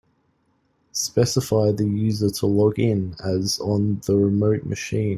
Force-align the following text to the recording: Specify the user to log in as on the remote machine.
Specify 0.93 1.73
the 1.73 1.83
user 1.85 2.31
to 2.31 2.47
log 2.47 2.79
in 2.79 3.15
as 3.23 3.59
on 3.59 4.01
the 4.07 4.15
remote 4.15 4.63
machine. 4.65 5.09